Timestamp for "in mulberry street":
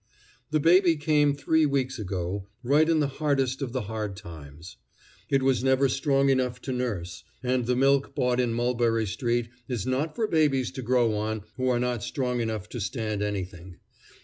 8.39-9.49